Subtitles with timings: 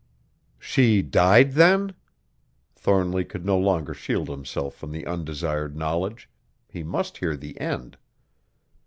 [0.57, 1.93] "She died then?"
[2.73, 6.27] Thornly could no longer shield himself from the undesired knowledge;
[6.67, 7.99] he must hear the end.